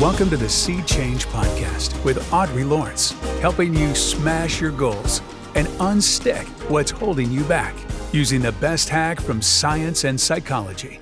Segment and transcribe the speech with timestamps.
[0.00, 5.20] Welcome to the Sea Change Podcast with Audrey Lawrence, helping you smash your goals
[5.54, 7.74] and unstick what's holding you back
[8.10, 11.00] using the best hack from science and psychology.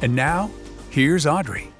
[0.00, 0.50] And now,
[0.88, 1.70] here's Audrey.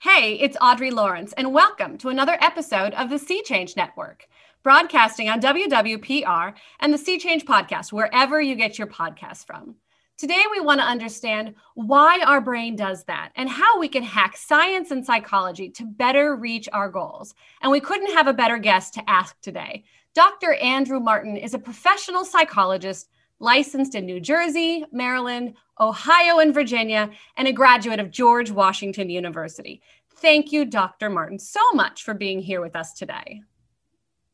[0.00, 4.26] Hey, it's Audrey Lawrence, and welcome to another episode of the Sea Change Network,
[4.64, 9.76] broadcasting on WWPR and the Sea Change Podcast, wherever you get your podcasts from.
[10.16, 14.36] Today, we want to understand why our brain does that and how we can hack
[14.36, 17.34] science and psychology to better reach our goals.
[17.62, 19.82] And we couldn't have a better guest to ask today.
[20.14, 20.54] Dr.
[20.54, 23.08] Andrew Martin is a professional psychologist
[23.40, 29.82] licensed in New Jersey, Maryland, Ohio, and Virginia, and a graduate of George Washington University.
[30.18, 31.10] Thank you, Dr.
[31.10, 33.42] Martin, so much for being here with us today.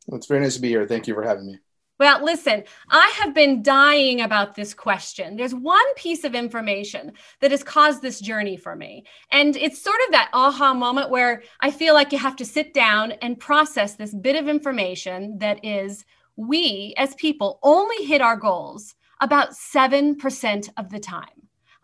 [0.06, 0.86] Well, it's very nice to be here.
[0.86, 1.58] Thank you for having me.
[2.00, 5.36] Well, listen, I have been dying about this question.
[5.36, 9.04] There's one piece of information that has caused this journey for me.
[9.30, 12.72] And it's sort of that aha moment where I feel like you have to sit
[12.72, 18.36] down and process this bit of information that is we as people only hit our
[18.36, 21.39] goals about 7% of the time.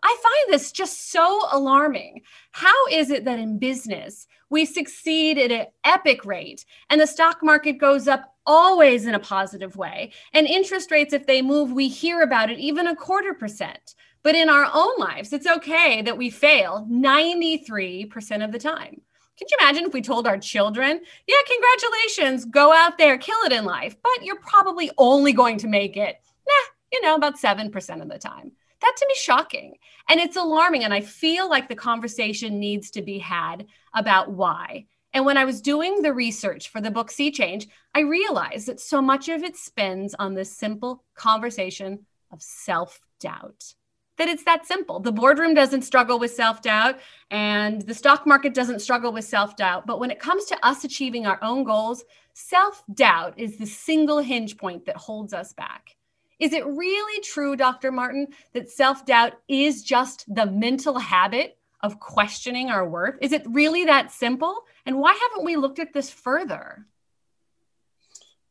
[0.07, 2.21] I find this just so alarming.
[2.51, 7.43] How is it that in business we succeed at an epic rate and the stock
[7.43, 10.13] market goes up always in a positive way.
[10.31, 13.95] And interest rates, if they move, we hear about it even a quarter percent.
[14.23, 19.01] But in our own lives, it's okay that we fail 93% of the time.
[19.37, 23.51] Could you imagine if we told our children, yeah, congratulations, go out there, kill it
[23.51, 26.15] in life, but you're probably only going to make it,
[26.47, 28.53] nah, you know, about 7% of the time?
[28.87, 29.75] That to me shocking.
[30.07, 30.85] And it's alarming.
[30.85, 34.85] And I feel like the conversation needs to be had about why.
[35.13, 38.79] And when I was doing the research for the book Sea Change, I realized that
[38.79, 43.73] so much of it spins on this simple conversation of self doubt.
[44.17, 45.01] That it's that simple.
[45.01, 46.99] The boardroom doesn't struggle with self doubt,
[47.29, 49.85] and the stock market doesn't struggle with self doubt.
[49.85, 54.19] But when it comes to us achieving our own goals, self doubt is the single
[54.19, 55.96] hinge point that holds us back.
[56.39, 57.91] Is it really true, Dr.
[57.91, 63.15] Martin, that self doubt is just the mental habit of questioning our worth?
[63.21, 64.65] Is it really that simple?
[64.85, 66.85] And why haven't we looked at this further?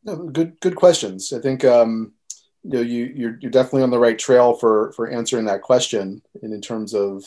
[0.05, 1.33] No, good, good questions.
[1.33, 2.13] I think um,
[2.63, 6.23] you know you you're, you're definitely on the right trail for for answering that question,
[6.43, 7.25] and in terms of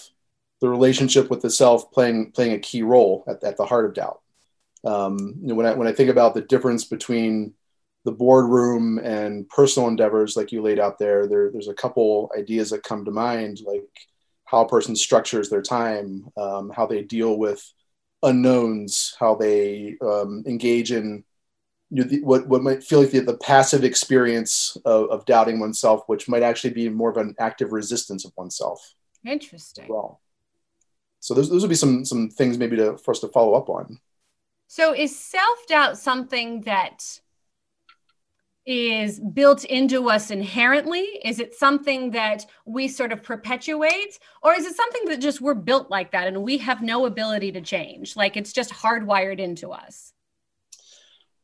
[0.61, 3.93] the relationship with the self playing playing a key role at, at the heart of
[3.93, 4.21] doubt.
[4.83, 7.53] Um, you know, when I when I think about the difference between
[8.09, 12.71] the boardroom and personal endeavors, like you laid out there, there there's a couple ideas
[12.71, 13.87] that come to mind, like
[14.45, 17.63] how a person structures their time, um, how they deal with
[18.23, 21.23] unknowns, how they um, engage in
[21.91, 25.59] you know, the, what, what might feel like the, the passive experience of, of, doubting
[25.59, 28.95] oneself, which might actually be more of an active resistance of oneself.
[29.23, 29.87] Interesting.
[29.87, 30.19] Well,
[31.19, 33.69] so those, those would be some some things maybe to for us to follow up
[33.69, 33.99] on.
[34.67, 37.19] So is self doubt something that
[38.69, 40.99] is built into us inherently?
[40.99, 44.19] Is it something that we sort of perpetuate?
[44.43, 47.51] Or is it something that just we're built like that and we have no ability
[47.53, 48.15] to change?
[48.15, 50.13] Like it's just hardwired into us?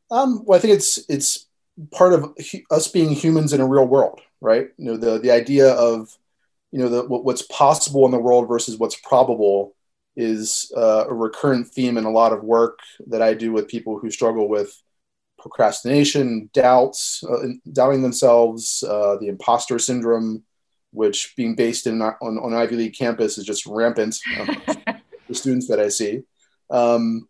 [0.08, 1.46] Um, well, I think it's it's
[1.90, 2.32] part of
[2.70, 4.68] us being humans in a real world, right?
[4.78, 6.16] You know, the the idea of
[6.70, 9.74] you know the, what's possible in the world versus what's probable
[10.14, 12.78] is uh, a recurrent theme in a lot of work
[13.08, 14.80] that I do with people who struggle with
[15.48, 20.42] procrastination, doubts, uh, doubting themselves, uh, the imposter syndrome,
[20.90, 24.16] which being based in on, on Ivy League campus is just rampant.
[25.28, 26.22] the students that I see,
[26.70, 27.28] um,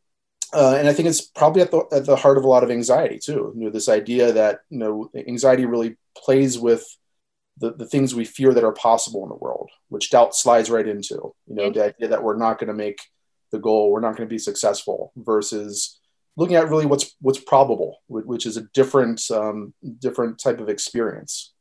[0.53, 2.71] uh, and I think it's probably at the at the heart of a lot of
[2.71, 3.53] anxiety too.
[3.57, 6.85] You know, this idea that you know anxiety really plays with
[7.59, 10.87] the, the things we fear that are possible in the world, which doubt slides right
[10.87, 11.15] into.
[11.47, 12.99] You know, the idea that we're not going to make
[13.51, 15.99] the goal, we're not going to be successful, versus
[16.37, 21.53] looking at really what's what's probable, which is a different um, different type of experience.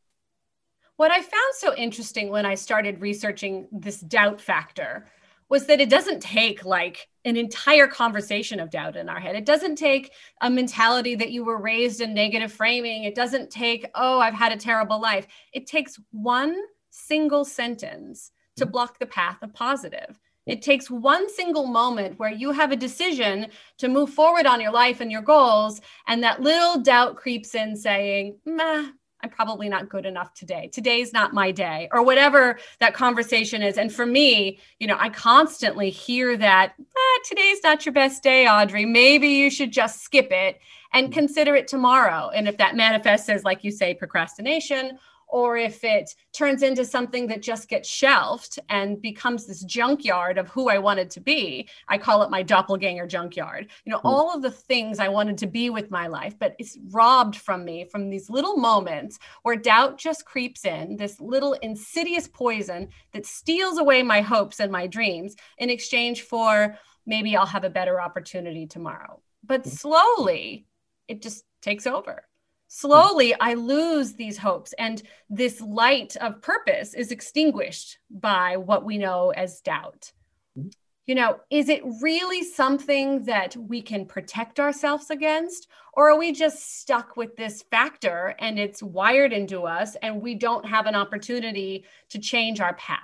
[0.97, 5.07] What I found so interesting when I started researching this doubt factor
[5.50, 9.36] was that it doesn't take like an entire conversation of doubt in our head.
[9.36, 10.12] It doesn't take
[10.42, 13.03] a mentality that you were raised in negative framing.
[13.03, 15.27] It doesn't take, oh, I've had a terrible life.
[15.53, 16.56] It takes one
[16.89, 18.71] single sentence to mm-hmm.
[18.71, 20.19] block the path of positive.
[20.45, 23.47] It takes one single moment where you have a decision
[23.80, 27.75] to move forward on your life and your goals, and that little doubt creeps in
[27.75, 28.89] saying, Meh,
[29.21, 30.69] I'm probably not good enough today.
[30.71, 33.77] Today's not my day, or whatever that conversation is.
[33.77, 38.48] And for me, you know, I constantly hear that ah, today's not your best day,
[38.48, 38.86] Audrey.
[38.86, 40.59] Maybe you should just skip it
[40.94, 42.30] and consider it tomorrow.
[42.30, 47.27] And if that manifests as, like you say, procrastination or if it turns into something
[47.27, 51.68] that just gets shelved and becomes this junkyard of who I wanted to be.
[51.88, 53.69] I call it my doppelganger junkyard.
[53.86, 54.06] You know, mm.
[54.06, 57.66] all of the things I wanted to be with my life, but it's robbed from
[57.66, 63.25] me from these little moments where doubt just creeps in, this little insidious poison that
[63.25, 68.01] steals away my hopes and my dreams in exchange for maybe I'll have a better
[68.01, 69.22] opportunity tomorrow.
[69.44, 69.72] But mm.
[69.72, 70.66] slowly,
[71.07, 72.24] it just takes over
[72.67, 78.97] slowly I lose these hopes, and this light of purpose is extinguished by what we
[78.97, 80.12] know as doubt.
[80.57, 80.69] Mm-hmm.
[81.07, 85.67] You know, is it really something that we can protect ourselves against?
[85.94, 90.33] Or are we just stuck with this factor and it's wired into us and we
[90.33, 93.00] don't have an opportunity to change our path?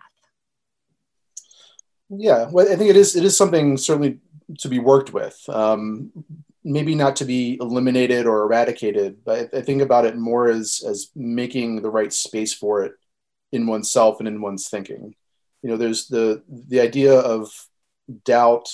[2.09, 3.15] Yeah, well, I think it is.
[3.15, 4.19] It is something certainly
[4.59, 5.39] to be worked with.
[5.47, 6.11] Um,
[6.63, 11.09] maybe not to be eliminated or eradicated, but I think about it more as as
[11.15, 12.93] making the right space for it
[13.51, 15.15] in oneself and in one's thinking.
[15.61, 17.51] You know, there's the the idea of
[18.25, 18.69] doubt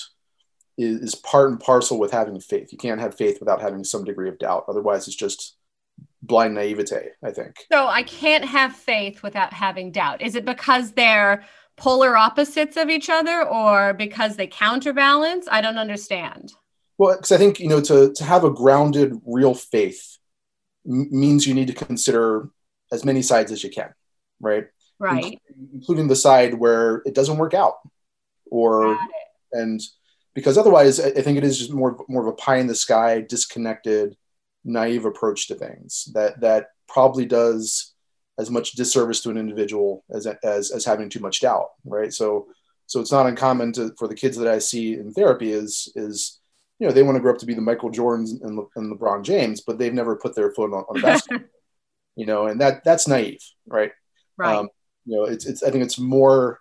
[0.76, 2.72] is, is part and parcel with having faith.
[2.72, 4.64] You can't have faith without having some degree of doubt.
[4.68, 5.56] Otherwise, it's just
[6.22, 7.10] blind naivete.
[7.22, 7.56] I think.
[7.72, 10.22] So I can't have faith without having doubt.
[10.22, 11.44] Is it because they're
[11.76, 15.46] polar opposites of each other, or because they counterbalance?
[15.50, 16.52] I don't understand.
[16.98, 20.18] Well, because I think you know to to have a grounded, real faith
[20.86, 22.50] m- means you need to consider
[22.92, 23.94] as many sides as you can,
[24.40, 24.66] right?
[24.98, 25.24] Right.
[25.24, 25.40] Including,
[25.74, 27.74] including the side where it doesn't work out,
[28.50, 28.98] or
[29.52, 29.80] and
[30.34, 32.74] because otherwise, I, I think it is just more more of a pie in the
[32.74, 34.16] sky, disconnected,
[34.64, 37.94] naive approach to things that that probably does
[38.38, 42.12] as much disservice to an individual as as as having too much doubt, right?
[42.12, 42.48] So
[42.86, 46.37] so it's not uncommon to for the kids that I see in therapy is is
[46.78, 48.92] you know, they want to grow up to be the Michael Jordans and, Le- and
[48.92, 51.48] LeBron James, but they've never put their foot on, on a basketball.
[52.16, 53.92] you know, and that that's naive, right?
[54.36, 54.56] Right.
[54.56, 54.68] Um,
[55.04, 56.60] you know, it's it's I think it's more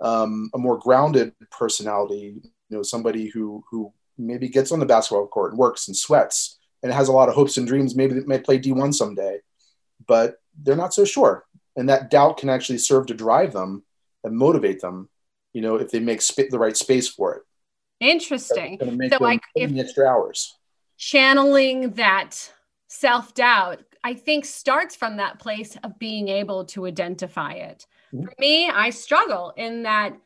[0.00, 2.34] um, a more grounded personality.
[2.68, 6.58] You know, somebody who who maybe gets on the basketball court and works and sweats
[6.82, 7.96] and has a lot of hopes and dreams.
[7.96, 9.38] Maybe they may play D1 someday,
[10.06, 11.44] but they're not so sure.
[11.76, 13.84] And that doubt can actually serve to drive them
[14.22, 15.08] and motivate them.
[15.52, 17.42] You know, if they make sp- the right space for it.
[18.04, 18.78] Interesting.
[19.10, 20.56] So like if extra hours.
[20.96, 22.52] Channeling that
[22.88, 27.86] self-doubt, I think starts from that place of being able to identify it.
[28.12, 28.26] Mm-hmm.
[28.26, 30.16] For me, I struggle in that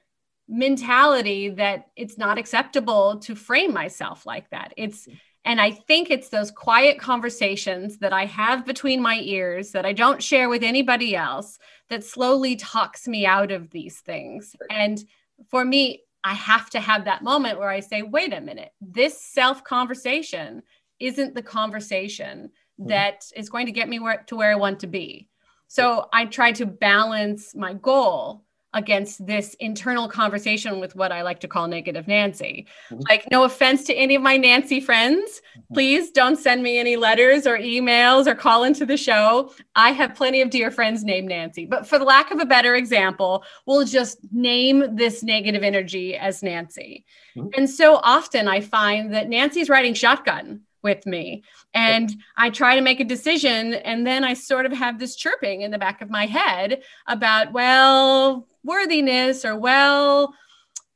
[0.48, 4.72] mentality that it's not acceptable to frame myself like that.
[4.76, 5.06] It's
[5.44, 9.94] and I think it's those quiet conversations that I have between my ears that I
[9.94, 11.58] don't share with anybody else
[11.88, 14.54] that slowly talks me out of these things.
[14.68, 15.02] And
[15.48, 19.20] for me, I have to have that moment where I say, wait a minute, this
[19.20, 20.62] self conversation
[21.00, 22.50] isn't the conversation
[22.80, 22.88] mm-hmm.
[22.88, 25.28] that is going to get me where, to where I want to be.
[25.68, 28.44] So I try to balance my goal
[28.74, 32.66] against this internal conversation with what I like to call negative Nancy.
[32.90, 33.02] Mm-hmm.
[33.08, 35.40] Like, no offense to any of my Nancy friends.
[35.56, 35.74] Mm-hmm.
[35.74, 39.52] Please don't send me any letters or emails or call into the show.
[39.74, 41.64] I have plenty of dear friends named Nancy.
[41.64, 46.42] But for the lack of a better example, we'll just name this negative energy as
[46.42, 47.06] Nancy.
[47.36, 47.48] Mm-hmm.
[47.56, 51.42] And so often I find that Nancy's riding shotgun with me.
[51.74, 53.74] And I try to make a decision.
[53.74, 57.52] And then I sort of have this chirping in the back of my head about,
[57.52, 60.34] well, worthiness or, well,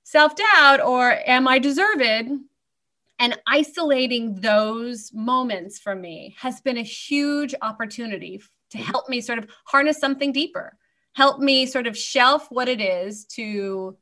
[0.05, 2.03] self doubt or am I deserved?
[3.19, 8.91] And isolating those moments from me has been a huge opportunity to mm-hmm.
[8.91, 10.77] help me sort of harness something deeper,
[11.15, 13.97] help me sort of shelf what it is to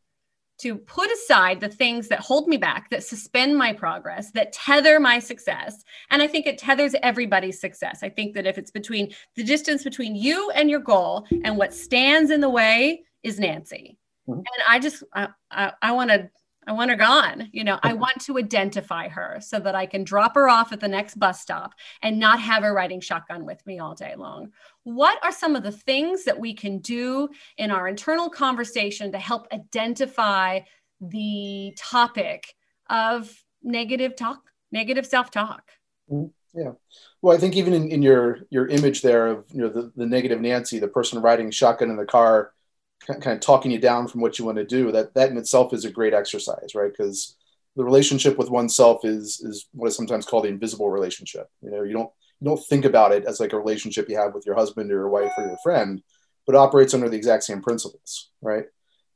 [0.60, 5.00] to put aside the things that hold me back, that suspend my progress, that tether
[5.00, 5.84] my success.
[6.10, 8.02] And I think it tethers everybody's success.
[8.02, 11.74] I think that if it's between the distance between you and your goal and what
[11.74, 13.98] stands in the way is Nancy.
[14.28, 14.38] Mm-hmm.
[14.38, 16.30] And I just, I, I, I want to
[16.70, 17.48] I want her gone.
[17.50, 20.78] You know, I want to identify her so that I can drop her off at
[20.78, 24.52] the next bus stop and not have her riding shotgun with me all day long.
[24.84, 29.18] What are some of the things that we can do in our internal conversation to
[29.18, 30.60] help identify
[31.00, 32.54] the topic
[32.88, 34.38] of negative talk,
[34.70, 35.64] negative self-talk?
[36.08, 36.28] Mm-hmm.
[36.54, 36.72] Yeah.
[37.20, 40.06] Well, I think even in, in your your image there of you know the, the
[40.06, 42.52] negative Nancy, the person riding shotgun in the car,
[43.06, 45.72] kind of talking you down from what you want to do that that in itself
[45.72, 46.90] is a great exercise right?
[46.90, 47.36] Because
[47.76, 51.48] the relationship with oneself is is what is sometimes called the invisible relationship.
[51.62, 54.34] You know you don't you don't think about it as like a relationship you have
[54.34, 56.02] with your husband or your wife or your friend
[56.46, 58.64] but operates under the exact same principles right?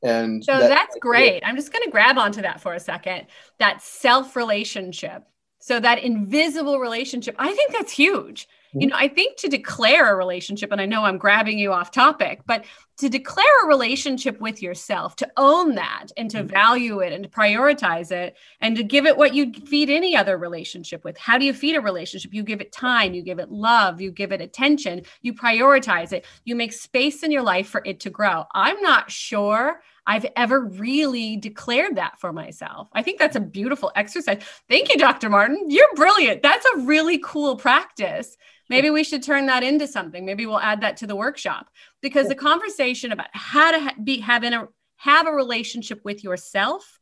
[0.03, 1.41] And so that, that's great.
[1.43, 3.25] I'm just going to grab onto that for a second.
[3.57, 5.23] That self relationship
[5.65, 8.81] so that invisible relationship i think that's huge mm-hmm.
[8.81, 11.91] You know, I think to declare a relationship, and I know I'm grabbing you off
[11.91, 12.65] topic, but
[12.97, 16.47] to declare a relationship with yourself, to own that and to mm-hmm.
[16.47, 20.37] value it and to prioritize it and to give it what you feed any other
[20.37, 21.17] relationship with.
[21.17, 22.33] How do you feed a relationship?
[22.33, 26.25] You give it time, you give it love, you give it attention, you prioritize it,
[26.43, 28.43] you make space in your life for it to grow.
[28.53, 32.89] I'm not sure I've ever really declared that for myself.
[32.93, 34.43] I think that's a beautiful exercise.
[34.69, 35.29] Thank you, Dr.
[35.29, 35.65] Martin.
[35.69, 36.43] You're brilliant.
[36.43, 38.37] That's a really cool practice.
[38.69, 40.25] Maybe we should turn that into something.
[40.25, 41.67] Maybe we'll add that to the workshop
[42.01, 46.99] because the conversation about how to be having a have a relationship with yourself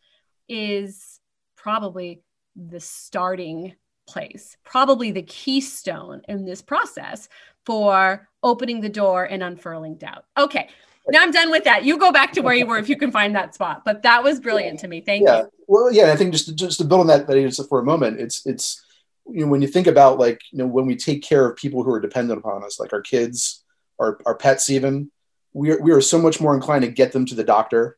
[0.50, 1.19] is
[1.55, 2.22] probably
[2.55, 3.75] the starting
[4.07, 7.29] place, probably the keystone in this process
[7.65, 10.25] for opening the door and unfurling doubt.
[10.38, 10.69] Okay,
[11.10, 11.83] now I'm done with that.
[11.83, 13.83] You go back to where you were if you can find that spot.
[13.83, 15.01] But that was brilliant to me.
[15.01, 15.39] Thank yeah.
[15.39, 15.50] you.
[15.67, 18.19] Well, yeah, I think just to, just to build on that, that for a moment,
[18.19, 18.83] it's it's
[19.29, 21.83] you know when you think about like you know when we take care of people
[21.83, 23.63] who are dependent upon us, like our kids,
[24.00, 25.12] our our pets, even
[25.51, 27.98] we are, we are so much more inclined to get them to the doctor,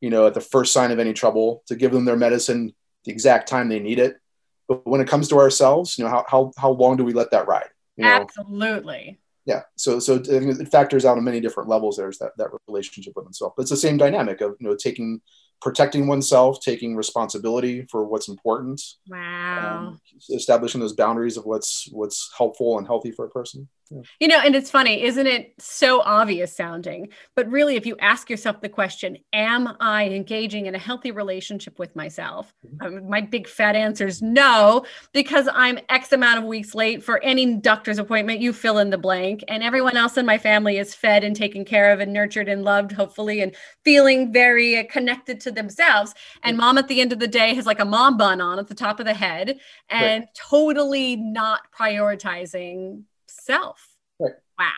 [0.00, 3.12] you know, at the first sign of any trouble, to give them their medicine the
[3.12, 4.16] exact time they need it.
[4.66, 7.32] But when it comes to ourselves, you know, how how how long do we let
[7.32, 7.68] that ride?
[7.96, 8.10] You know?
[8.10, 9.62] Absolutely yeah.
[9.76, 13.54] So so it factors out on many different levels there's that that relationship with oneself.
[13.56, 15.20] But it's the same dynamic of you know taking
[15.62, 18.82] protecting oneself taking responsibility for what's important.
[19.08, 19.88] Wow.
[19.88, 20.00] Um,
[20.34, 23.68] establishing those boundaries of what's what's helpful and healthy for a person.
[24.18, 27.08] You know, and it's funny, isn't it so obvious sounding?
[27.34, 31.78] But really, if you ask yourself the question, Am I engaging in a healthy relationship
[31.78, 32.52] with myself?
[32.66, 32.96] Mm-hmm.
[32.98, 37.22] Um, my big fat answer is no, because I'm X amount of weeks late for
[37.22, 38.40] any doctor's appointment.
[38.40, 41.64] You fill in the blank, and everyone else in my family is fed and taken
[41.64, 46.14] care of and nurtured and loved, hopefully, and feeling very uh, connected to themselves.
[46.42, 48.66] And mom at the end of the day has like a mom bun on at
[48.66, 50.34] the top of the head and right.
[50.34, 53.04] totally not prioritizing
[53.46, 53.86] self.
[54.18, 54.32] Right.
[54.58, 54.70] Wow.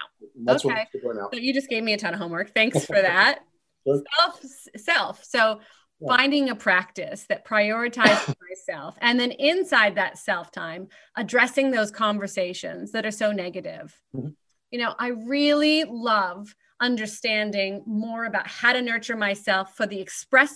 [0.44, 0.86] That's okay.
[0.92, 2.54] So you just gave me a ton of homework.
[2.54, 3.40] Thanks for that.
[3.86, 4.40] self,
[4.76, 5.24] self.
[5.24, 5.60] So
[6.00, 6.16] yeah.
[6.16, 8.34] finding a practice that prioritizes
[8.68, 13.96] myself, and then inside that self time, addressing those conversations that are so negative.
[14.14, 14.28] Mm-hmm.
[14.70, 20.54] You know, I really love understanding more about how to nurture myself for the express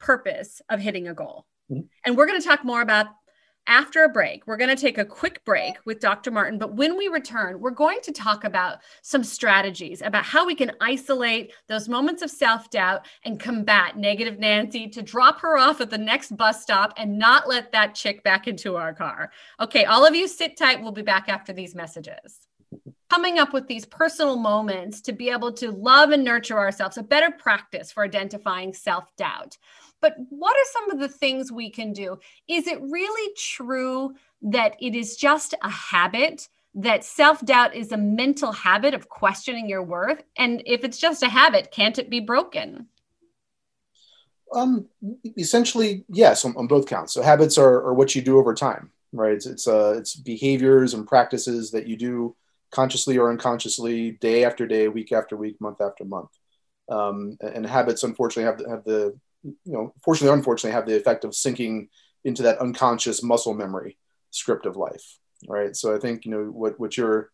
[0.00, 1.46] purpose of hitting a goal.
[1.70, 1.82] Mm-hmm.
[2.04, 3.06] And we're going to talk more about
[3.66, 6.30] after a break, we're going to take a quick break with Dr.
[6.30, 6.58] Martin.
[6.58, 10.72] But when we return, we're going to talk about some strategies about how we can
[10.80, 15.90] isolate those moments of self doubt and combat negative Nancy to drop her off at
[15.90, 19.30] the next bus stop and not let that chick back into our car.
[19.60, 20.82] Okay, all of you sit tight.
[20.82, 22.46] We'll be back after these messages
[23.12, 27.02] coming up with these personal moments to be able to love and nurture ourselves, a
[27.02, 29.58] better practice for identifying self doubt.
[30.00, 32.18] But what are some of the things we can do?
[32.48, 36.48] Is it really true that it is just a habit?
[36.74, 40.22] That self doubt is a mental habit of questioning your worth?
[40.38, 42.86] And if it's just a habit, can't it be broken?
[44.54, 44.86] Um,
[45.36, 47.12] essentially, yes, on, on both counts.
[47.12, 49.34] So habits are, are, what you do over time, right?
[49.34, 52.36] It's it's, uh, it's behaviors and practices that you do
[52.72, 56.30] consciously or unconsciously, day after day, week after week, month after month.
[56.88, 61.34] Um, and habits, unfortunately, have have the you know, fortunately unfortunately, have the effect of
[61.34, 61.88] sinking
[62.24, 63.98] into that unconscious muscle memory
[64.30, 65.18] script of life.
[65.48, 65.74] Right.
[65.74, 67.30] So I think, you know, what, what you're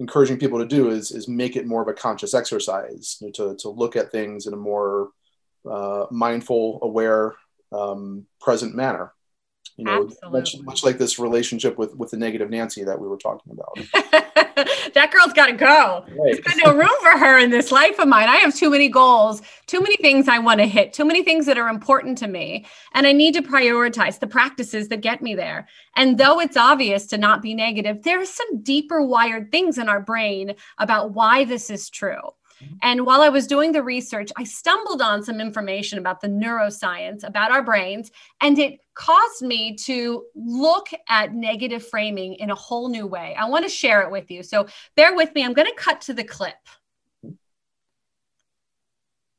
[0.00, 3.32] encouraging people to do is, is make it more of a conscious exercise you know,
[3.32, 5.10] to, to look at things in a more
[5.70, 7.34] uh, mindful, aware,
[7.72, 9.12] um, present manner.
[9.76, 13.16] You know, much, much like this relationship with, with the negative Nancy that we were
[13.16, 13.74] talking about.
[14.94, 16.04] that girl's got to go.
[16.16, 16.40] Right.
[16.44, 18.28] There's no room for her in this life of mine.
[18.28, 21.46] I have too many goals, too many things I want to hit, too many things
[21.46, 22.66] that are important to me.
[22.92, 25.66] And I need to prioritize the practices that get me there.
[25.96, 29.88] And though it's obvious to not be negative, there are some deeper wired things in
[29.88, 32.20] our brain about why this is true.
[32.62, 32.74] Mm-hmm.
[32.82, 37.24] And while I was doing the research, I stumbled on some information about the neuroscience,
[37.24, 42.88] about our brains, and it caused me to look at negative framing in a whole
[42.88, 43.34] new way.
[43.38, 44.42] I want to share it with you.
[44.42, 45.44] So bear with me.
[45.44, 46.54] I'm going to cut to the clip.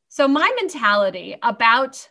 [0.09, 2.09] So, my mentality about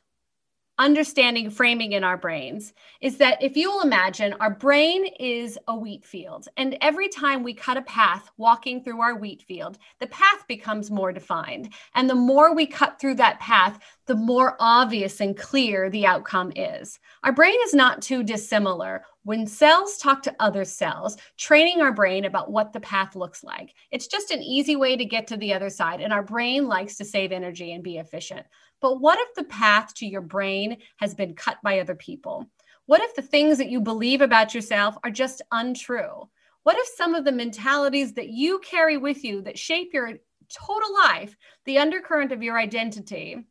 [0.79, 5.77] understanding framing in our brains is that if you will imagine our brain is a
[5.77, 10.07] wheat field and every time we cut a path walking through our wheat field the
[10.09, 11.73] path becomes more defined.
[11.95, 16.53] And the more we cut through that path the more obvious and clear the outcome
[16.57, 16.99] is.
[17.23, 19.05] Our brain is not too dissimilar.
[19.23, 23.75] When cells talk to other cells training our brain about what the path looks like
[23.93, 26.97] it's just an easy way to get to the other side and our brain likes
[26.97, 28.45] to save energy and be efficient
[28.81, 32.47] but what if the path to your brain has been cut by other people?
[32.87, 36.29] What if the things that you believe about yourself are just untrue?
[36.65, 40.15] What if some of the mentalities that you carry with you that shape your
[40.49, 43.45] total life, the undercurrent of your identity,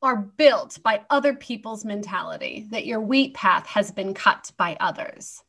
[0.00, 5.42] are built by other people's mentality, that your wheat path has been cut by others?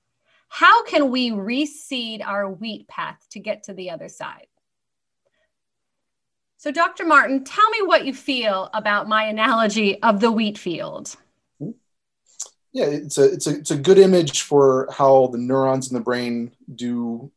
[0.48, 4.46] How can we reseed our wheat path to get to the other side?
[6.64, 7.06] So, Dr.
[7.06, 11.14] Martin, tell me what you feel about my analogy of the wheat field.
[12.72, 16.02] Yeah, it's a it's a it's a good image for how the neurons in the
[16.02, 17.30] brain do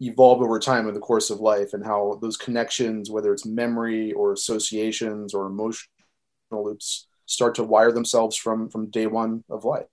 [0.00, 4.10] evolve over time in the course of life and how those connections, whether it's memory
[4.14, 5.86] or associations or emotional
[6.50, 9.86] loops, start to wire themselves from from day one of life.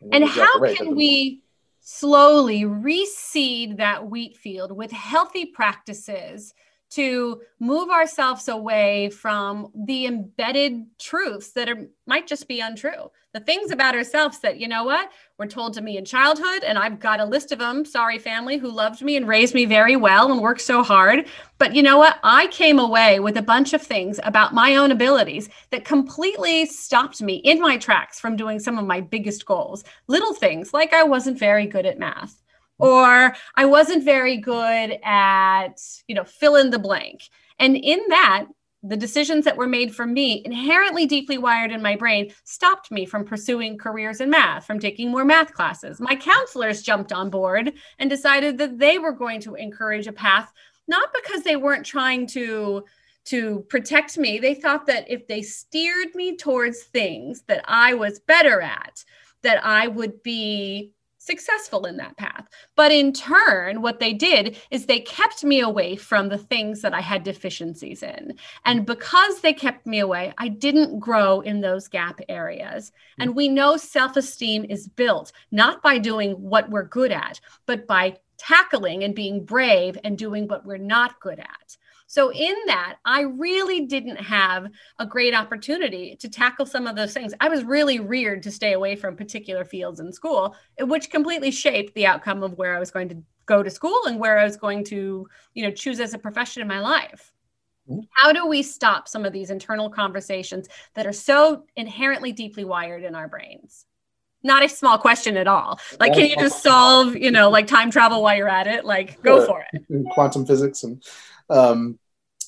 [0.00, 1.42] And, and how right, can we
[1.78, 6.54] slowly reseed that wheat field with healthy practices
[6.90, 13.10] to move ourselves away from the embedded truths that are might just be untrue.
[13.32, 15.10] The things about ourselves that you know what?
[15.38, 18.56] Were told to me in childhood and i've got a list of them sorry family
[18.56, 21.26] who loved me and raised me very well and worked so hard.
[21.58, 22.18] But you know what?
[22.22, 27.20] I came away with a bunch of things about my own abilities that completely stopped
[27.20, 29.84] me in my tracks from doing some of my biggest goals.
[30.06, 32.42] Little things like i wasn't very good at math
[32.78, 37.22] or I wasn't very good at, you know, fill in the blank.
[37.58, 38.46] And in that,
[38.82, 43.04] the decisions that were made for me, inherently deeply wired in my brain, stopped me
[43.04, 46.00] from pursuing careers in math, from taking more math classes.
[46.00, 50.52] My counselors jumped on board and decided that they were going to encourage a path,
[50.86, 52.84] not because they weren't trying to
[53.24, 54.38] to protect me.
[54.38, 59.04] They thought that if they steered me towards things that I was better at,
[59.42, 60.92] that I would be
[61.26, 62.46] successful in that path.
[62.76, 66.94] But in turn, what they did is they kept me away from the things that
[66.94, 68.34] I had deficiencies in.
[68.64, 72.92] And because they kept me away, I didn't grow in those gap areas.
[73.16, 73.22] Hmm.
[73.22, 77.86] And we know self esteem is built not by doing what we're good at, but
[77.86, 81.76] by tackling and being brave and doing what we're not good at.
[82.08, 87.12] So, in that, I really didn't have a great opportunity to tackle some of those
[87.12, 87.34] things.
[87.40, 91.94] I was really reared to stay away from particular fields in school, which completely shaped
[91.94, 94.56] the outcome of where I was going to go to school and where I was
[94.56, 97.32] going to, you know, choose as a profession in my life.
[98.12, 103.04] How do we stop some of these internal conversations that are so inherently deeply wired
[103.04, 103.86] in our brains?
[104.42, 105.80] Not a small question at all.
[105.98, 108.84] Like, can you just solve, you know, like time travel while you're at it?
[108.84, 110.06] Like, go for it.
[110.10, 111.02] Quantum physics and
[111.50, 111.98] um,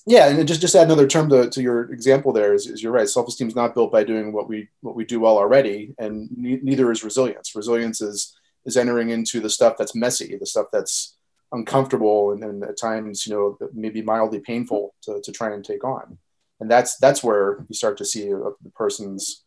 [0.09, 2.93] yeah, and just just add another term to, to your example there is, is you're
[2.93, 3.09] right.
[3.09, 6.31] Self esteem is not built by doing what we what we do well already, and
[6.35, 7.55] ne- neither is resilience.
[7.55, 8.35] Resilience is
[8.65, 11.17] is entering into the stuff that's messy, the stuff that's
[11.53, 15.85] uncomfortable, and, and at times you know maybe mildly painful to, to try and take
[15.85, 16.17] on.
[16.61, 19.45] And that's that's where you start to see a, the person's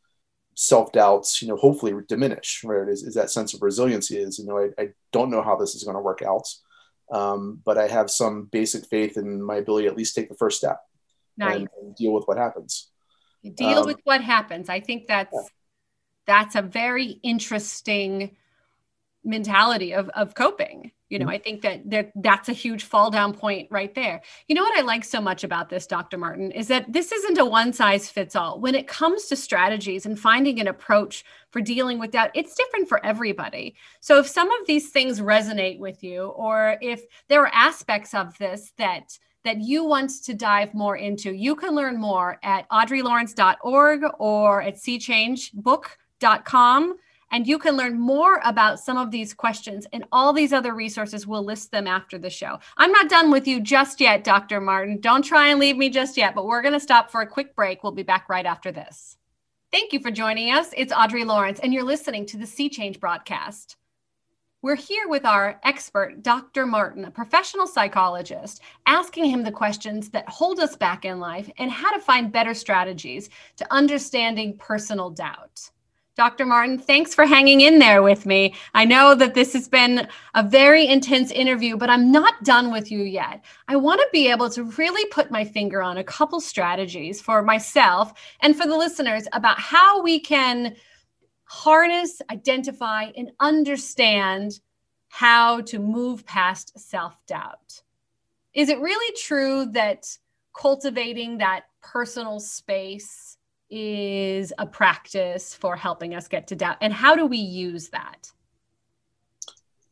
[0.56, 2.62] self doubts, you know, hopefully diminish.
[2.64, 2.88] Right?
[2.88, 4.18] Is, is that sense of resiliency?
[4.18, 6.48] Is you know I, I don't know how this is going to work out
[7.12, 10.36] um, but I have some basic faith in my ability to at least take the
[10.36, 10.80] first step
[11.38, 11.58] nice.
[11.58, 12.90] and, and, deal with what happens.
[13.56, 14.70] Deal um, with what happens.
[14.70, 15.42] I think that's yeah.
[16.26, 18.38] that's a very interesting
[19.24, 21.34] mentality of, of coping you know mm-hmm.
[21.34, 24.22] i think that, that that's a huge fall down point right there.
[24.48, 27.38] You know what i like so much about this dr martin is that this isn't
[27.38, 28.60] a one size fits all.
[28.60, 32.88] When it comes to strategies and finding an approach for dealing with doubt, it's different
[32.88, 33.76] for everybody.
[34.00, 38.38] So if some of these things resonate with you or if there are aspects of
[38.38, 44.04] this that that you want to dive more into you can learn more at audreylawrence.org
[44.20, 46.96] or at seechangebook.com
[47.32, 51.26] and you can learn more about some of these questions and all these other resources.
[51.26, 52.60] We'll list them after the show.
[52.78, 54.62] I'm not done with you just yet, Dr.
[54.62, 55.00] Martin.
[55.00, 57.56] Don't try and leave me just yet, but we're going to stop for a quick
[57.56, 57.84] break.
[57.84, 59.18] We'll be back right after this.
[59.72, 60.74] Thank you for joining us.
[60.76, 63.78] It's Audrey Lawrence, and you're listening to the Sea Change broadcast.
[64.64, 66.68] We're here with our expert, Dr.
[66.68, 71.72] Martin, a professional psychologist, asking him the questions that hold us back in life and
[71.72, 75.72] how to find better strategies to understanding personal doubt.
[76.18, 76.46] Dr.
[76.46, 78.54] Martin, thanks for hanging in there with me.
[78.74, 82.92] I know that this has been a very intense interview, but I'm not done with
[82.92, 83.46] you yet.
[83.70, 87.42] I want to be able to really put my finger on a couple strategies for
[87.42, 90.76] myself and for the listeners about how we can
[91.46, 94.60] harness, identify, and understand
[95.08, 97.84] how to move past self doubt.
[98.54, 100.06] Is it really true that
[100.54, 103.38] cultivating that personal space?
[103.72, 106.78] Is a practice for helping us get to doubt.
[106.82, 108.32] And how do we use that?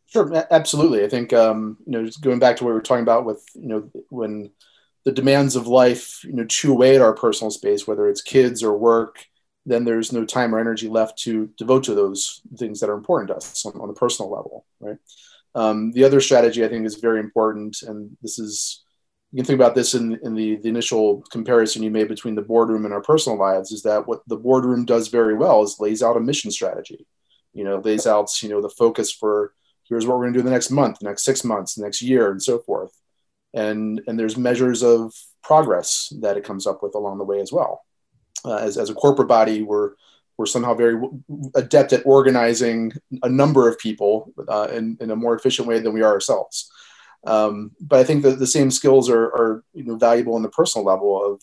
[0.08, 1.04] Sure absolutely.
[1.04, 3.44] I think um, you know just going back to what we were talking about with
[3.54, 4.52] you know when
[5.06, 8.64] the demands of life you know chew away at our personal space whether it's kids
[8.64, 9.26] or work
[9.66, 13.28] then there's no time or energy left to devote to those things that are important
[13.28, 14.98] to us on, on a personal level right?
[15.56, 18.84] Um, the other strategy I think is very important, and this is
[19.32, 22.42] you can think about this in, in the, the initial comparison you made between the
[22.42, 26.02] boardroom and our personal lives is that what the boardroom does very well is lays
[26.02, 27.06] out a mission strategy.
[27.54, 30.44] You know lays out you know the focus for here's what we're going to do
[30.44, 32.92] the next month next six months next year and so forth.
[33.54, 35.14] And and there's measures of
[35.44, 37.84] progress that it comes up with along the way as well.
[38.46, 39.94] Uh, as, as a corporate body we're
[40.38, 40.98] we're somehow very
[41.56, 45.92] adept at organizing a number of people uh, in, in a more efficient way than
[45.92, 46.72] we are ourselves
[47.26, 50.50] um, but I think that the same skills are, are you know valuable in the
[50.50, 51.42] personal level of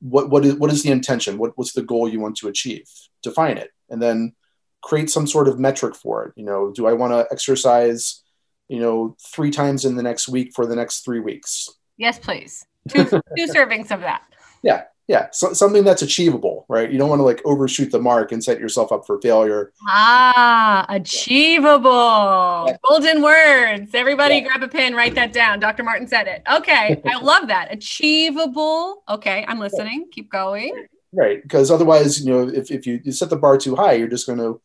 [0.00, 1.38] what what is what is the intention?
[1.38, 2.88] What what's the goal you want to achieve?
[3.22, 4.34] Define it, and then
[4.82, 6.32] create some sort of metric for it.
[6.36, 8.22] You know, do I want to exercise,
[8.68, 11.68] you know, three times in the next week for the next three weeks?
[11.98, 12.64] Yes, please.
[12.88, 14.22] Two two servings of that.
[14.62, 16.90] Yeah, yeah so, something that's achievable right?
[16.90, 19.72] You don't want to like overshoot the mark and set yourself up for failure.
[19.88, 22.66] Ah achievable.
[22.68, 22.76] Yeah.
[22.88, 23.92] golden words.
[23.92, 24.46] Everybody yeah.
[24.46, 25.58] grab a pen write that down.
[25.58, 26.42] Dr martin said it.
[26.50, 27.72] Okay i love that.
[27.72, 29.02] Achievable.
[29.08, 30.06] Okay i'm listening.
[30.12, 30.86] Keep going.
[31.12, 34.06] Right because otherwise you know if, if you, you set the bar too high you're
[34.06, 34.60] just going to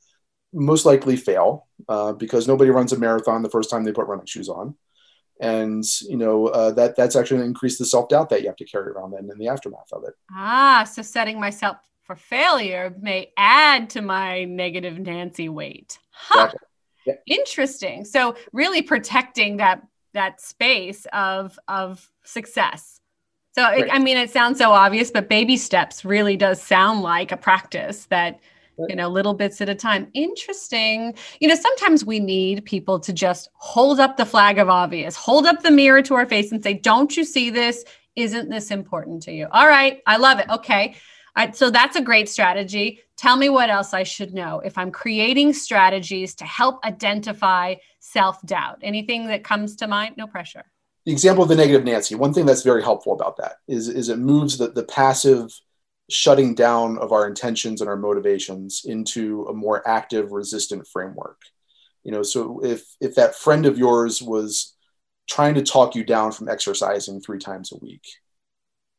[0.54, 4.28] most likely fail uh, because nobody runs a marathon the first time they put running
[4.28, 4.76] shoes on
[5.40, 8.56] and you know uh, that that's actually going to increase the self-doubt that you have
[8.56, 12.96] to carry around then in the aftermath of it ah so setting myself for failure
[13.02, 16.46] may add to my negative nancy weight huh.
[16.46, 16.60] Exactly.
[17.06, 17.14] Yeah.
[17.28, 23.02] interesting so really protecting that that space of of success
[23.52, 27.32] so it, i mean it sounds so obvious but baby steps really does sound like
[27.32, 28.40] a practice that
[28.90, 30.08] you know little bits at a time.
[30.14, 31.16] Interesting.
[31.40, 35.46] You know sometimes we need people to just hold up the flag of obvious hold
[35.46, 37.84] up the mirror to our face and say don't you see this?
[38.16, 39.48] Isn't this important to you?
[39.52, 40.50] All right i love it.
[40.50, 40.96] Okay.
[41.54, 43.02] So that's a great strategy.
[43.18, 48.80] Tell me what else i should know if i'm creating strategies to help identify self-doubt.
[48.82, 50.16] Anything that comes to mind?
[50.18, 50.66] No pressure.
[51.06, 54.10] The example of the negative nancy one thing that's very helpful about that is, is
[54.10, 55.52] it moves the, the passive
[56.10, 61.42] shutting down of our intentions and our motivations into a more active resistant framework.
[62.04, 64.76] You know so if if that friend of yours was
[65.28, 68.04] trying to talk you down from exercising three times a week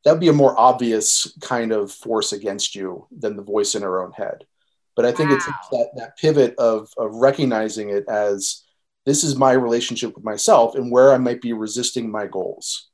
[0.07, 3.83] that would be a more obvious kind of force against you than the voice in
[3.83, 4.45] our own head.
[4.95, 5.37] But i think wow.
[5.37, 8.63] it's that, that pivot of, of recognizing it as
[9.05, 12.89] this is my relationship with myself and where i might be resisting my goals.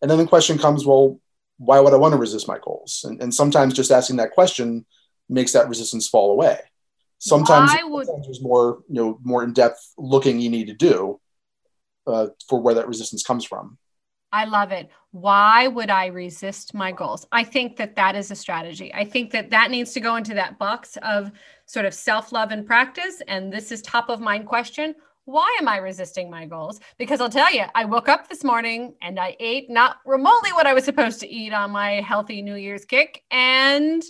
[0.00, 1.20] And then the question comes well
[1.58, 3.04] why would I want to resist my goals?
[3.08, 4.84] And, and sometimes just asking that question
[5.28, 6.58] makes that resistance fall away.
[7.18, 11.20] Sometimes, would, sometimes there's more, you know, more in depth looking you need to do
[12.06, 13.78] uh, for where that resistance comes from.
[14.32, 14.90] I love it.
[15.12, 17.24] Why would I resist my goals?
[17.30, 18.92] I think that that is a strategy.
[18.92, 21.30] I think that that needs to go into that box of
[21.66, 23.22] sort of self love and practice.
[23.28, 26.80] And this is top of mind question why am I resisting my goals?
[26.98, 30.66] Because I'll tell you, I woke up this morning and I ate not remotely what
[30.66, 33.22] I was supposed to eat on my healthy New Year's kick.
[33.30, 34.02] And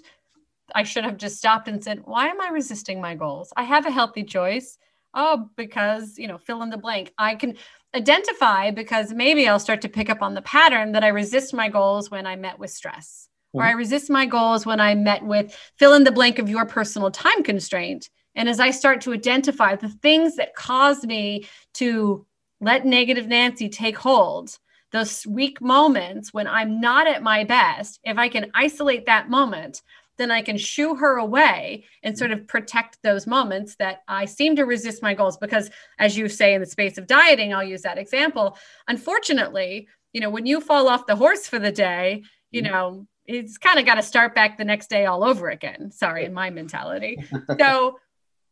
[0.74, 3.52] I should have just stopped and said, Why am I resisting my goals?
[3.56, 4.78] I have a healthy choice.
[5.16, 7.12] Oh, because, you know, fill in the blank.
[7.18, 7.56] I can
[7.94, 11.68] identify because maybe I'll start to pick up on the pattern that I resist my
[11.68, 13.60] goals when I met with stress, mm-hmm.
[13.60, 16.66] or I resist my goals when I met with fill in the blank of your
[16.66, 22.26] personal time constraint and as I start to identify the things that cause me to
[22.60, 24.58] let negative Nancy take hold,
[24.92, 29.82] those weak moments when I'm not at my best, if I can isolate that moment,
[30.16, 34.54] then I can shoo her away and sort of protect those moments that I seem
[34.56, 35.36] to resist my goals.
[35.36, 38.56] Because, as you say, in the space of dieting, I'll use that example.
[38.86, 42.72] Unfortunately, you know, when you fall off the horse for the day, you mm-hmm.
[42.72, 45.90] know, it's kind of got to start back the next day all over again.
[45.90, 47.18] Sorry, in my mentality.
[47.58, 47.98] So,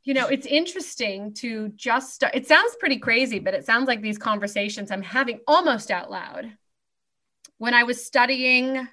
[0.05, 2.35] you know, it's interesting to just start.
[2.35, 6.51] It sounds pretty crazy, but it sounds like these conversations I'm having almost out loud.
[7.59, 8.88] When I was studying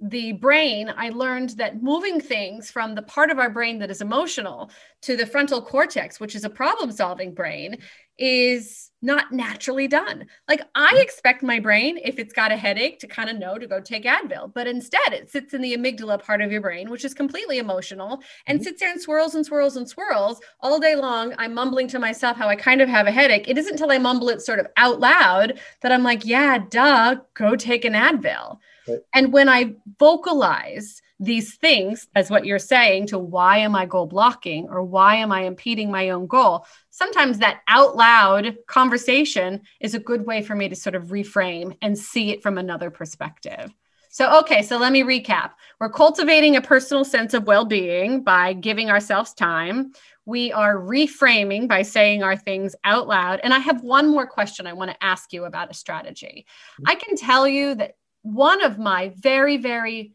[0.00, 4.00] the brain, I learned that moving things from the part of our brain that is
[4.00, 4.70] emotional
[5.02, 7.78] to the frontal cortex, which is a problem solving brain,
[8.18, 10.26] is not naturally done.
[10.48, 11.02] Like I mm-hmm.
[11.02, 14.04] expect my brain, if it's got a headache, to kind of know to go take
[14.04, 17.58] Advil, but instead it sits in the amygdala part of your brain, which is completely
[17.58, 18.64] emotional and mm-hmm.
[18.64, 21.34] sits there and swirls and swirls and swirls all day long.
[21.38, 23.48] I'm mumbling to myself how I kind of have a headache.
[23.48, 27.16] It isn't until I mumble it sort of out loud that I'm like, yeah, duh,
[27.34, 28.58] go take an Advil.
[28.88, 28.98] Right.
[29.14, 34.06] And when I vocalize these things as what you're saying to why am I goal
[34.06, 36.66] blocking or why am I impeding my own goal?
[36.90, 41.76] Sometimes that out loud conversation is a good way for me to sort of reframe
[41.80, 43.72] and see it from another perspective.
[44.10, 45.50] So, okay, so let me recap.
[45.78, 49.92] We're cultivating a personal sense of well being by giving ourselves time.
[50.24, 53.40] We are reframing by saying our things out loud.
[53.42, 56.46] And I have one more question I want to ask you about a strategy.
[56.80, 56.90] Mm-hmm.
[56.90, 60.14] I can tell you that one of my very, very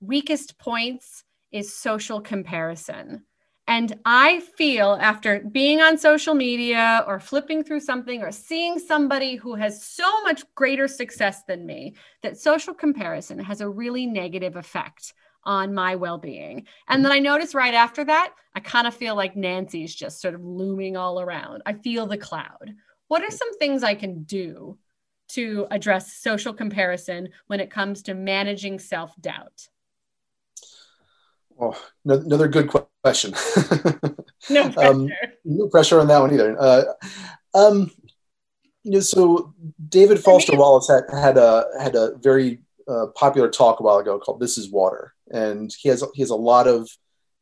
[0.00, 3.24] weakest points is social comparison.
[3.68, 9.34] And I feel after being on social media or flipping through something or seeing somebody
[9.34, 14.54] who has so much greater success than me that social comparison has a really negative
[14.54, 16.66] effect on my well being.
[16.88, 20.34] And then I notice right after that, I kind of feel like Nancy's just sort
[20.34, 21.62] of looming all around.
[21.66, 22.74] I feel the cloud.
[23.08, 24.78] What are some things I can do
[25.28, 29.68] to address social comparison when it comes to managing self doubt?
[31.58, 32.70] Oh, another good
[33.02, 33.32] question.
[34.50, 34.90] no um, pressure.
[34.90, 35.10] Um,
[35.44, 36.56] no pressure on that one either.
[36.58, 36.84] Uh,
[37.54, 37.90] um,
[38.82, 39.54] you know, so
[39.88, 44.18] David Foster Wallace had, had a had a very uh, popular talk a while ago
[44.18, 46.88] called "This Is Water," and he has he has a lot of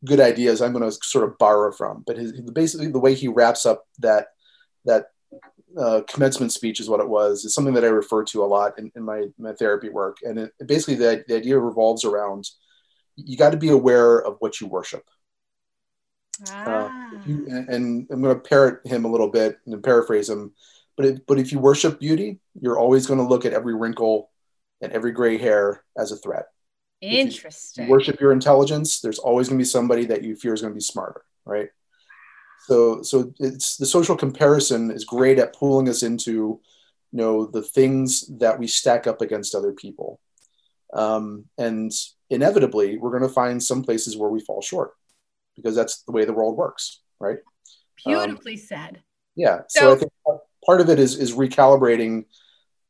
[0.05, 0.63] good ideas.
[0.63, 3.85] I'm going to sort of borrow from, but his, basically the way he wraps up
[3.99, 4.29] that
[4.85, 5.07] that
[5.77, 7.45] uh, commencement speech is what it was.
[7.45, 10.39] Is something that I refer to a lot in, in my my therapy work, and
[10.39, 12.49] it, basically the, the idea revolves around
[13.17, 15.05] you got to be aware of what you worship.
[16.49, 17.13] Ah.
[17.15, 20.53] Uh, you, and I'm going to parrot him a little bit and paraphrase him,
[20.97, 24.31] but it, but if you worship beauty, you're always going to look at every wrinkle
[24.81, 26.47] and every gray hair as a threat.
[27.01, 27.85] Interesting.
[27.85, 29.01] You worship your intelligence.
[29.01, 31.69] There's always going to be somebody that you fear is going to be smarter, right?
[32.67, 36.61] So so it's the social comparison is great at pulling us into you
[37.13, 40.19] know the things that we stack up against other people.
[40.95, 41.93] Um, and
[42.31, 44.93] inevitably, we're going to find some places where we fall short
[45.57, 47.39] because that's the way the world works, right?
[48.05, 49.03] Beautifully um, said.
[49.37, 49.63] Yeah.
[49.69, 50.13] So, so I think
[50.65, 52.25] part of it is is recalibrating,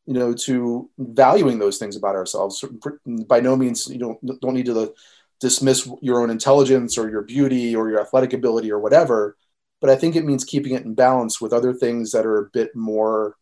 [0.07, 2.65] you know, to valuing those things about ourselves.
[3.07, 4.95] By no means you don't don't need to
[5.41, 9.37] dismiss your own intelligence or your beauty or your athletic ability or whatever,
[9.81, 12.51] but I think it means keeping it in balance with other things that are a
[12.51, 13.37] bit more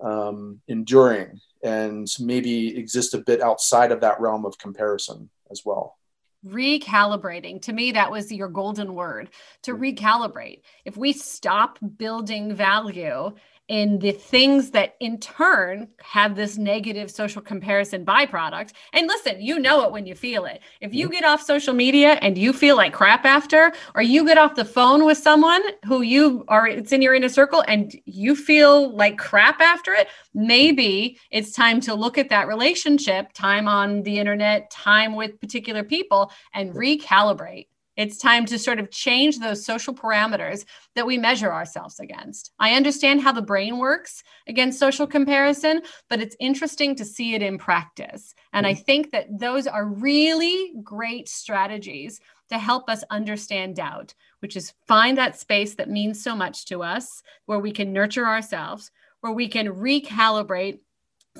[0.00, 5.98] um, enduring and maybe exist a bit outside of that realm of comparison as well.
[6.46, 7.62] Recalibrating.
[7.62, 9.30] To me that was your golden word
[9.62, 9.96] to mm.
[9.96, 10.62] recalibrate.
[10.84, 13.32] If we stop building value
[13.72, 18.72] in the things that in turn have this negative social comparison byproduct.
[18.92, 20.60] And listen, you know it when you feel it.
[20.82, 24.36] If you get off social media and you feel like crap after, or you get
[24.36, 28.36] off the phone with someone who you are, it's in your inner circle and you
[28.36, 34.02] feel like crap after it, maybe it's time to look at that relationship, time on
[34.02, 39.64] the internet, time with particular people, and recalibrate it's time to sort of change those
[39.64, 42.52] social parameters that we measure ourselves against.
[42.58, 47.42] I understand how the brain works against social comparison, but it's interesting to see it
[47.42, 48.34] in practice.
[48.52, 48.82] And I mm-hmm.
[48.82, 55.16] think that those are really great strategies to help us understand doubt, which is find
[55.18, 59.48] that space that means so much to us, where we can nurture ourselves, where we
[59.48, 60.80] can recalibrate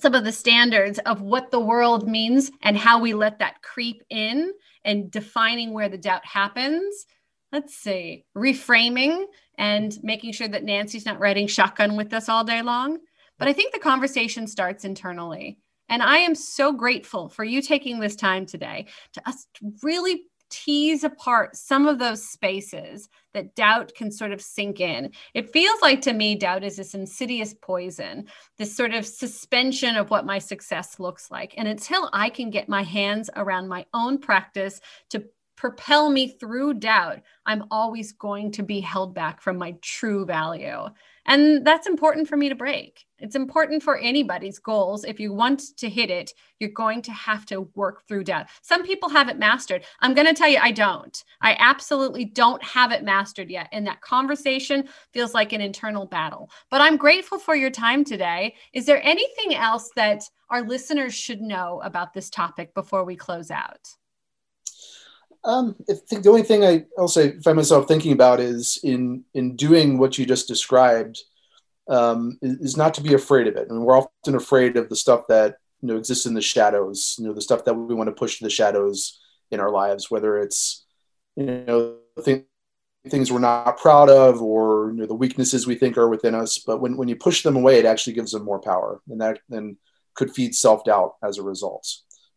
[0.01, 4.03] some of the standards of what the world means and how we let that creep
[4.09, 4.53] in
[4.85, 7.07] and defining where the doubt happens.
[7.53, 9.25] Let's see, reframing
[9.59, 12.99] and making sure that Nancy's not riding shotgun with us all day long.
[13.39, 15.59] But I think the conversation starts internally.
[15.89, 19.47] And I am so grateful for you taking this time today to us
[19.83, 25.11] really tease apart some of those spaces that doubt can sort of sink in.
[25.33, 28.27] It feels like to me, doubt is this insidious poison,
[28.59, 31.55] this sort of suspension of what my success looks like.
[31.57, 35.25] And until I can get my hands around my own practice to
[35.63, 40.87] propel me through doubt, I'm always going to be held back from my true value.
[41.25, 43.05] And that's important for me to break.
[43.21, 45.05] It's important for anybody's goals.
[45.05, 48.47] If you want to hit it, you're going to have to work through doubt.
[48.63, 49.85] Some people have it mastered.
[50.01, 51.17] I'm going to tell you, I don't.
[51.43, 53.69] I absolutely don't have it mastered yet.
[53.71, 56.51] And that conversation feels like an internal battle.
[56.73, 58.57] But I'm grateful for your time today.
[58.73, 63.53] Is there anything else that our listeners should know about this topic before we close
[63.53, 63.87] out?
[65.45, 69.57] Um, I think the only thing I, I'll find myself thinking about is in in
[69.57, 71.19] doing what you just described,
[71.89, 73.61] um, is, not to be afraid of it.
[73.61, 76.43] I and mean, we're often afraid of the stuff that you know exists in the
[76.43, 77.17] shadows.
[77.19, 80.11] You know, the stuff that we want to push to the shadows in our lives,
[80.11, 80.85] whether it's
[81.37, 82.45] you know th-
[83.09, 86.59] things we're not proud of or you know, the weaknesses we think are within us.
[86.59, 89.41] But when when you push them away, it actually gives them more power, and that
[89.49, 89.77] then
[90.15, 91.87] could feed self doubt as a result.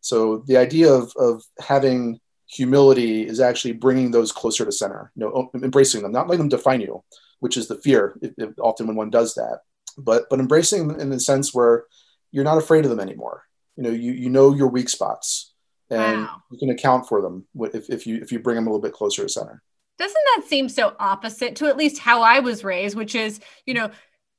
[0.02, 2.20] So the idea of of having
[2.56, 6.50] humility is actually bringing those closer to center, you know, embracing them, not letting them
[6.58, 7.04] define you,
[7.40, 9.60] which is the fear if, if often when one does that,
[9.98, 11.86] but but embracing them in the sense where
[12.32, 13.44] you're not afraid of them anymore.
[13.78, 15.54] you know you you know your weak spots
[15.90, 16.42] and Wow.
[16.52, 17.36] you can account for them
[17.78, 19.58] if, if you if you bring them a little bit closer to center
[20.04, 23.74] Doesn't that seem so opposite to at least how I was raised, which is, you
[23.78, 23.88] know,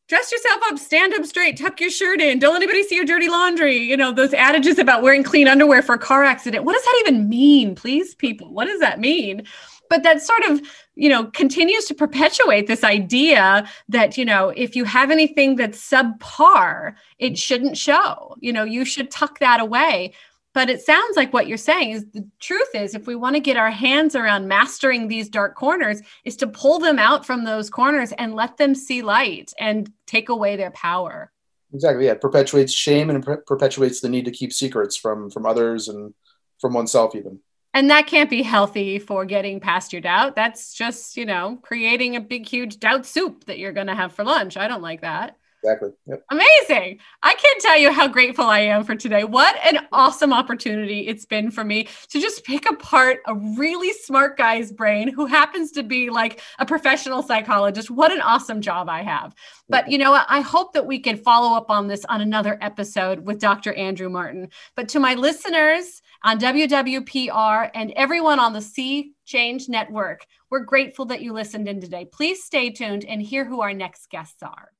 [0.08, 3.04] dress yourself up, stand up straight, tuck your shirt in, don't let anybody see your
[3.04, 3.76] dirty laundry.
[3.76, 6.64] You know, those adages about wearing clean underwear for a car accident.
[6.64, 8.52] What does that even mean, please, people?
[8.52, 9.44] What does that mean?
[9.88, 10.60] But that sort of,
[10.94, 15.90] you know, continues to perpetuate this idea that, you know, if you have anything that's
[15.90, 18.36] subpar, it shouldn't show.
[18.40, 20.12] You know, you should tuck that away.
[20.56, 23.40] But it sounds like what you're saying is the truth is if we want to
[23.40, 27.68] get our hands around mastering these dark corners, is to pull them out from those
[27.68, 31.30] corners and let them see light and take away their power.
[31.74, 35.44] exactly yeah it perpetuates shame and per- perpetuates the need to keep secrets from from
[35.44, 36.14] others and
[36.58, 37.38] from oneself even
[37.74, 40.36] And that can't be healthy for getting past your doubt.
[40.36, 44.14] That's just, you know, creating a big, huge doubt soup that you're going to have
[44.14, 44.56] for lunch.
[44.56, 45.36] I don't like that.
[45.62, 46.22] Exactly yep
[46.68, 46.98] Amazing.
[47.22, 49.24] I can't tell you how grateful I am for today.
[49.24, 54.36] What an awesome opportunity it's been for me to just pick apart a really smart
[54.36, 57.90] guy's brain who happens to be like a professional psychologist.
[57.90, 59.34] What an awesome job I have.
[59.68, 60.26] But you know what?
[60.28, 63.72] I hope that we can follow up on this on another episode with Dr.
[63.74, 64.48] Andrew Martin.
[64.74, 71.04] But to my listeners on WWPR and everyone on the Sea Change Network, we're grateful
[71.06, 72.04] that you listened in today.
[72.04, 74.70] Please stay tuned and hear who our next guests are.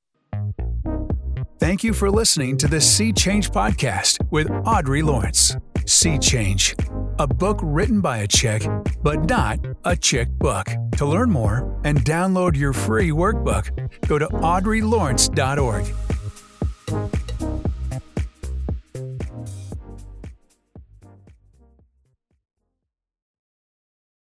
[1.59, 5.57] Thank you for listening to the Sea Change Podcast with Audrey Lawrence.
[5.87, 6.75] Sea Change,
[7.19, 8.67] a book written by a chick,
[9.03, 10.67] but not a chick book.
[10.99, 13.71] To learn more and download your free workbook,
[14.07, 15.95] go to audreylawrence.org.